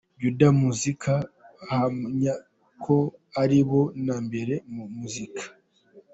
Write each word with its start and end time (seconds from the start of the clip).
Juda 0.21 0.47
Muzik 0.61 1.01
bahamya 1.55 2.33
ko 2.83 2.97
ari 3.41 3.59
bo 3.69 3.81
na 4.05 4.15
mbere 4.25 4.53
mu 4.73 4.83
muziki. 4.97 5.45